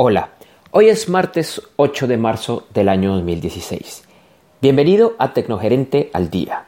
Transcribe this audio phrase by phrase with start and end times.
[0.00, 0.28] Hola,
[0.70, 4.04] hoy es martes 8 de marzo del año 2016.
[4.62, 6.66] Bienvenido a Tecnogerente al Día.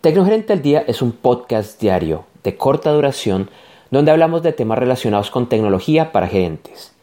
[0.00, 3.50] Tecnogerente al Día es un podcast diario de corta duración
[3.90, 6.94] donde hablamos de temas relacionados con tecnología para gerentes.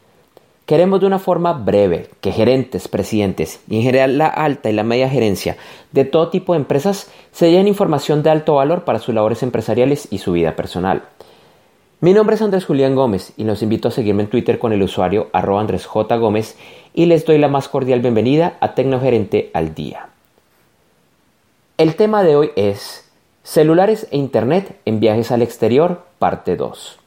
[0.66, 4.84] Queremos de una forma breve que gerentes, presidentes y en general la alta y la
[4.84, 5.56] media gerencia
[5.92, 10.08] de todo tipo de empresas se lleven información de alto valor para sus labores empresariales
[10.10, 11.04] y su vida personal.
[12.02, 14.82] Mi nombre es Andrés Julián Gómez y los invito a seguirme en Twitter con el
[14.82, 16.16] usuario arroba Andrés J.
[16.16, 16.56] Gómez
[16.94, 20.08] y les doy la más cordial bienvenida a Tecnogerente al Día.
[21.78, 23.12] El tema de hoy es
[23.44, 26.99] Celulares e Internet en viajes al exterior, parte 2.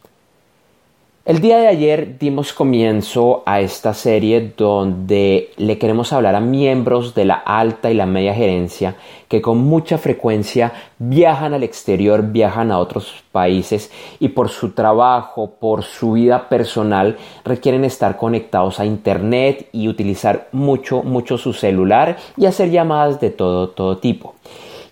[1.25, 7.15] El día de ayer dimos comienzo a esta serie donde le queremos hablar a miembros
[7.15, 8.97] de la alta y la media gerencia
[9.29, 15.53] que con mucha frecuencia viajan al exterior, viajan a otros países y por su trabajo,
[15.61, 22.17] por su vida personal requieren estar conectados a internet y utilizar mucho, mucho su celular
[22.37, 24.35] y hacer llamadas de todo, todo tipo.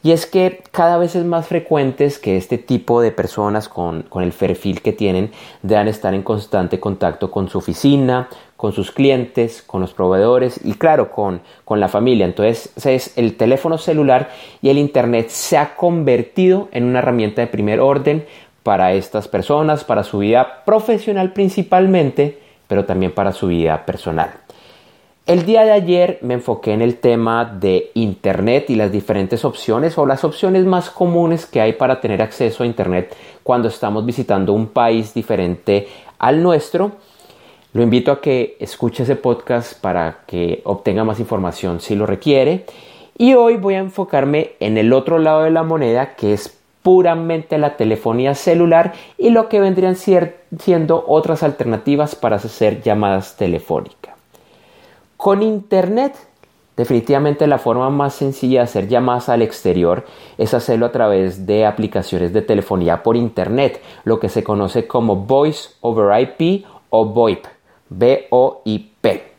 [0.03, 4.33] Y es que cada vez es más frecuente que este tipo de personas con, el
[4.33, 5.31] perfil que tienen
[5.63, 10.75] deban estar en constante contacto con su oficina, con sus clientes, con los proveedores y
[10.75, 12.25] claro, con, con la familia.
[12.25, 14.31] Entonces es el teléfono celular
[14.63, 18.25] y el Internet se ha convertido en una herramienta de primer orden
[18.63, 24.31] para estas personas, para su vida profesional principalmente, pero también para su vida personal.
[25.31, 29.97] El día de ayer me enfoqué en el tema de Internet y las diferentes opciones
[29.97, 33.15] o las opciones más comunes que hay para tener acceso a Internet
[33.45, 35.87] cuando estamos visitando un país diferente
[36.19, 36.97] al nuestro.
[37.75, 42.65] Lo invito a que escuche ese podcast para que obtenga más información si lo requiere.
[43.17, 47.57] Y hoy voy a enfocarme en el otro lado de la moneda que es puramente
[47.57, 54.10] la telefonía celular y lo que vendrían siendo otras alternativas para hacer llamadas telefónicas.
[55.21, 56.17] Con Internet,
[56.79, 60.07] definitivamente la forma más sencilla de hacer llamadas al exterior
[60.39, 65.17] es hacerlo a través de aplicaciones de telefonía por Internet, lo que se conoce como
[65.17, 67.45] Voice over IP o VoIP,
[67.91, 69.33] B-O-I-P.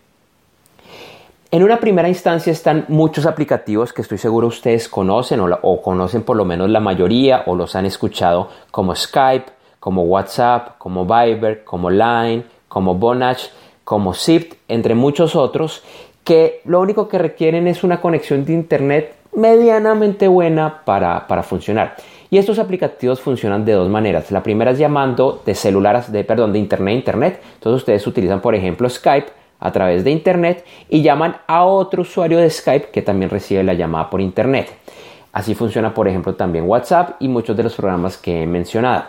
[1.50, 6.22] En una primera instancia están muchos aplicativos que estoy seguro ustedes conocen o, o, conocen
[6.22, 11.64] por lo menos la mayoría o los han escuchado como Skype, como WhatsApp, como Viber,
[11.64, 13.50] como Line, como Bonach
[13.92, 15.84] como Zipt, entre muchos otros,
[16.24, 21.98] que lo único que requieren es una conexión de Internet medianamente buena para, funcionar.
[22.30, 24.32] Y estos aplicativos funcionan de dos maneras.
[24.32, 27.42] La primera es llamando de celular, de, perdón, de Internet a Internet.
[27.56, 29.28] Entonces ustedes utilizan, por ejemplo, Skype
[29.60, 33.74] a través de Internet y llaman a otro usuario de Skype que también recibe la
[33.74, 34.72] llamada por Internet.
[35.34, 39.04] Así funciona, por ejemplo, también WhatsApp y muchos de los programas que he mencionado.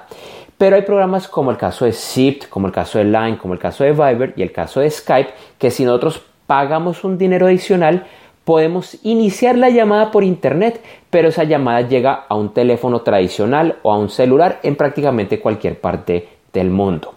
[0.63, 3.59] Pero hay programas como el caso de Zipt, como el caso de Line, como el
[3.59, 8.07] caso de Viber y el caso de Skype, que si nosotros pagamos un dinero adicional,
[8.45, 10.81] podemos iniciar la llamada por internet,
[11.11, 15.81] pero esa llamada llega a un teléfono tradicional o a un celular en prácticamente cualquier
[15.81, 17.15] parte del mundo.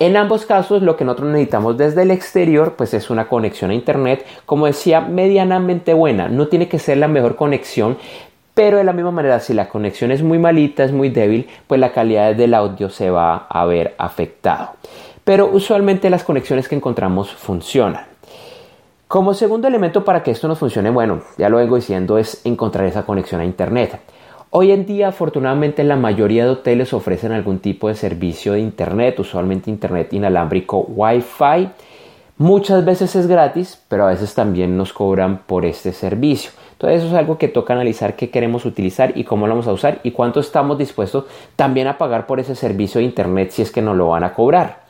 [0.00, 3.74] En ambos casos lo que nosotros necesitamos desde el exterior pues es una conexión a
[3.74, 6.28] internet, como decía, medianamente buena.
[6.28, 7.98] No tiene que ser la mejor conexión,
[8.60, 11.80] pero de la misma manera, si la conexión es muy malita, es muy débil, pues
[11.80, 14.72] la calidad del audio se va a ver afectado.
[15.24, 18.04] Pero usualmente las conexiones que encontramos funcionan.
[19.08, 22.84] Como segundo elemento para que esto nos funcione, bueno, ya lo vengo diciendo, es encontrar
[22.84, 23.98] esa conexión a Internet.
[24.50, 29.20] Hoy en día, afortunadamente, la mayoría de hoteles ofrecen algún tipo de servicio de Internet,
[29.20, 31.70] usualmente Internet inalámbrico Wi-Fi.
[32.36, 36.50] Muchas veces es gratis, pero a veces también nos cobran por este servicio.
[36.80, 39.72] Entonces eso es algo que toca analizar qué queremos utilizar y cómo lo vamos a
[39.74, 43.70] usar y cuánto estamos dispuestos también a pagar por ese servicio de Internet si es
[43.70, 44.80] que nos lo van a cobrar.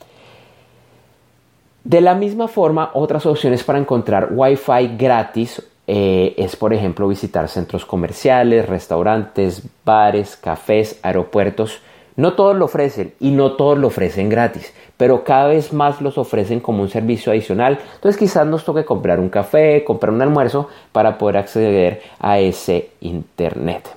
[1.83, 7.49] De la misma forma, otras opciones para encontrar Wi-Fi gratis eh, es, por ejemplo, visitar
[7.49, 11.81] centros comerciales, restaurantes, bares, cafés, aeropuertos.
[12.16, 16.19] No todos lo ofrecen y no todos lo ofrecen gratis, pero cada vez más los
[16.19, 17.79] ofrecen como un servicio adicional.
[17.94, 22.90] Entonces quizás nos toque comprar un café, comprar un almuerzo para poder acceder a ese
[23.00, 23.88] Internet.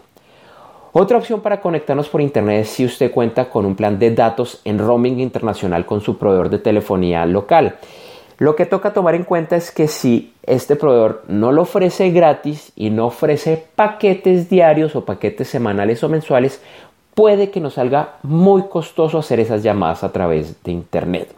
[0.96, 4.62] Otra opción para conectarnos por Internet es si usted cuenta con un plan de datos
[4.64, 7.78] en roaming internacional con su proveedor de telefonía local.
[8.38, 12.72] Lo que toca tomar en cuenta es que si este proveedor no lo ofrece gratis
[12.76, 16.62] y no ofrece paquetes diarios o paquetes semanales o mensuales,
[17.14, 21.34] puede que nos salga muy costoso hacer esas llamadas a través de Internet.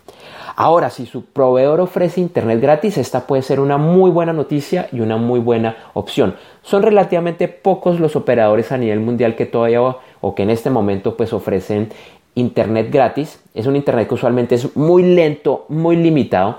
[0.58, 5.02] Ahora, si su proveedor ofrece Internet gratis, esta puede ser una muy buena noticia y
[5.02, 6.36] una muy buena opción.
[6.62, 11.18] Son relativamente pocos los operadores a nivel mundial que todavía o que en este momento
[11.18, 11.90] pues ofrecen
[12.36, 13.42] Internet gratis.
[13.54, 16.56] Es un Internet que usualmente es muy lento, muy limitado,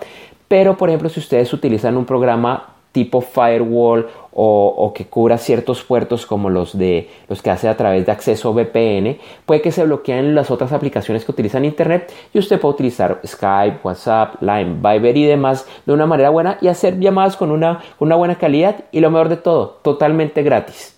[0.47, 4.07] pero por ejemplo si ustedes utilizan un programa tipo firewall
[4.39, 8.53] o, que cubra ciertos puertos como los de los que hace a través de acceso
[8.53, 9.17] VPN,
[9.47, 13.79] puede que se bloqueen las otras aplicaciones que utilizan internet y usted puede utilizar Skype,
[13.83, 18.15] WhatsApp, Line, Viber y demás de una manera buena y hacer llamadas con una, una
[18.17, 20.93] buena calidad y lo mejor de todo, totalmente gratis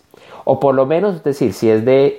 [0.51, 2.17] o por lo menos, es decir, si es de,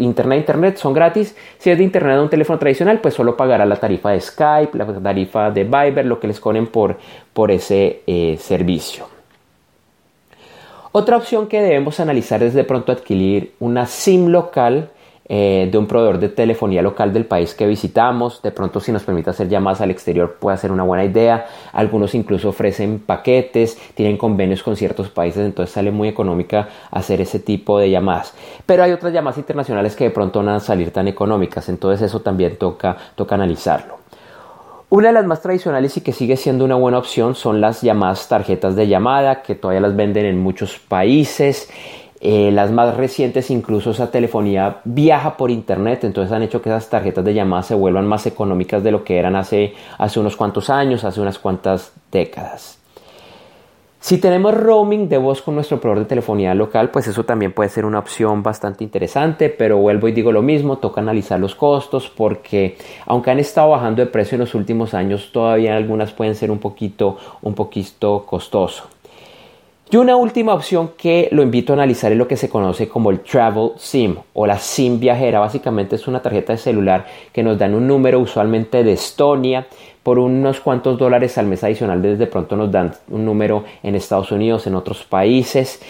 [0.00, 3.38] internet a internet son gratis, si es de internet a un teléfono tradicional, pues solo
[3.38, 6.98] pagará la tarifa de Skype, la tarifa de Viber, lo que les cobren por,
[7.32, 9.19] por ese eh, servicio.
[10.92, 14.90] Otra opción que debemos analizar es de pronto adquirir una SIM local
[15.28, 18.42] eh, de un proveedor de telefonía local del país que visitamos.
[18.42, 21.46] De pronto si nos permite hacer llamadas al exterior puede ser una buena idea.
[21.72, 27.38] Algunos incluso ofrecen paquetes, tienen convenios con ciertos países, entonces sale muy económica hacer ese
[27.38, 28.34] tipo de llamadas.
[28.66, 32.04] Pero hay otras llamadas internacionales que de pronto no van a salir tan económicas, entonces
[32.04, 33.99] eso también toca, toca analizarlo.
[34.90, 38.26] Una de las más tradicionales y que sigue siendo una buena opción son las llamadas
[38.26, 41.70] tarjetas de llamada, que todavía las venden en muchos países.
[42.20, 46.90] Eh, las más recientes, incluso esa telefonía viaja por internet, entonces han hecho que esas
[46.90, 50.68] tarjetas de llamada se vuelvan más económicas de lo que eran hace, hace unos cuantos
[50.70, 52.79] años, hace unas cuantas décadas.
[54.02, 57.68] Si tenemos roaming de voz con nuestro proveedor de telefonía local, pues eso también puede
[57.68, 62.08] ser una opción bastante interesante, pero vuelvo y digo lo mismo, toca analizar los costos
[62.08, 66.50] porque aunque han estado bajando de precio en los últimos años, todavía algunas pueden ser
[66.50, 68.84] un poquito, un poquito costoso.
[69.92, 73.10] Y una última opción que lo invito a analizar es lo que se conoce como
[73.10, 75.40] el Travel SIM o la SIM viajera.
[75.40, 79.66] Básicamente es una tarjeta de celular que nos dan un número usualmente de Estonia
[80.02, 84.32] por unos cuantos dólares al mes adicional, desde pronto nos dan un número en Estados
[84.32, 85.80] Unidos, en otros países.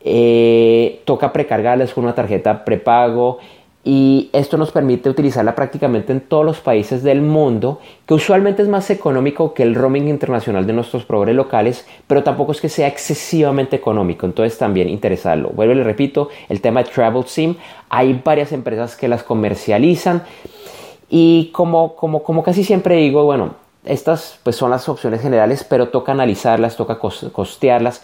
[0.00, 3.38] Eh, toca precargarles con una tarjeta prepago
[3.84, 8.68] y esto nos permite utilizarla prácticamente en todos los países del mundo, que usualmente es
[8.68, 12.88] más económico que el roaming internacional de nuestros proveedores locales, pero tampoco es que sea
[12.88, 15.50] excesivamente económico, entonces también interesarlo.
[15.50, 17.56] Vuelvo y le repito, el tema de Travel SIM,
[17.90, 20.22] hay varias empresas que las comercializan,
[21.08, 23.54] y como, como, como casi siempre digo, bueno,
[23.84, 28.02] estas pues son las opciones generales, pero toca analizarlas, toca costearlas.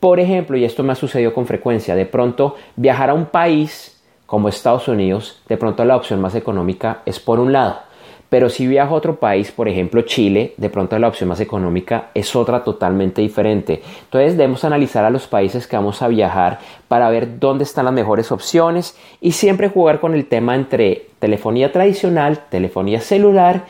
[0.00, 4.00] Por ejemplo, y esto me ha sucedido con frecuencia, de pronto viajar a un país
[4.26, 7.87] como Estados Unidos, de pronto la opción más económica es por un lado.
[8.28, 12.10] Pero si viajo a otro país, por ejemplo Chile, de pronto la opción más económica
[12.12, 13.82] es otra totalmente diferente.
[14.04, 16.58] Entonces debemos analizar a los países que vamos a viajar
[16.88, 21.72] para ver dónde están las mejores opciones y siempre jugar con el tema entre telefonía
[21.72, 23.64] tradicional, telefonía celular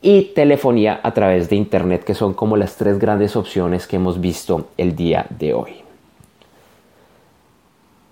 [0.00, 4.20] y telefonía a través de Internet, que son como las tres grandes opciones que hemos
[4.20, 5.82] visto el día de hoy.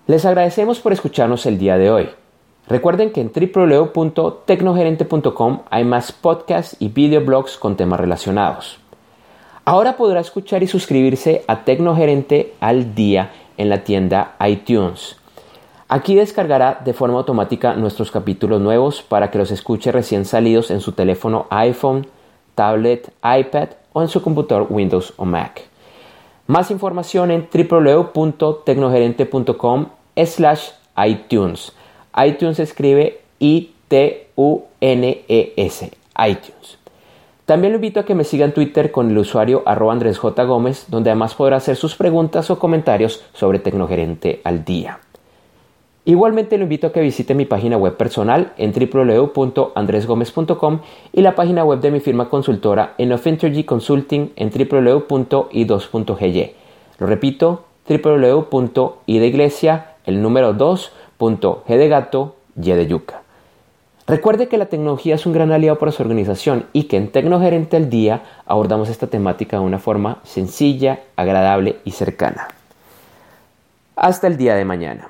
[0.05, 2.09] Les agradecemos por escucharnos el día de hoy.
[2.67, 8.79] Recuerden que en www.tecnogerente.com hay más podcasts y videoblogs con temas relacionados.
[9.63, 15.15] Ahora podrá escuchar y suscribirse a Tecnogerente al día en la tienda iTunes.
[15.89, 20.81] Aquí descargará de forma automática nuestros capítulos nuevos para que los escuche recién salidos en
[20.81, 22.07] su teléfono iPhone,
[22.55, 25.61] tablet, iPad o en su computador Windows o Mac.
[26.47, 29.85] Más información en www.tecnogerente.com
[30.25, 31.71] slash iTunes
[32.25, 34.31] iTunes escribe I-T-U-N-E-S,
[36.27, 36.77] iTunes.
[37.45, 40.43] También lo invito a que me siga en Twitter con el usuario arroba Andrés J.
[40.43, 44.99] Gómez, donde además podrá hacer sus preguntas o comentarios sobre Tecnogerente al día.
[46.03, 50.79] Igualmente lo invito a que visite mi página web personal en www.andresgomez.com
[51.11, 53.27] y la página web de mi firma consultora en of
[53.65, 56.51] Consulting en www.i2.gy.
[56.99, 63.21] Lo repito, www.i de iglesia, el número 2 Punto G de gato, Y de yuca.
[64.07, 67.75] Recuerde que la tecnología es un gran aliado para su organización y que en Tecnogerente
[67.75, 72.47] al Día abordamos esta temática de una forma sencilla, agradable y cercana.
[73.97, 75.09] Hasta el día de mañana.